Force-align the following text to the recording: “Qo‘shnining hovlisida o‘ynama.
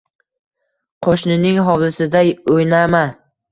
“Qo‘shnining 1.09 1.61
hovlisida 1.69 2.25
o‘ynama. 2.57 3.07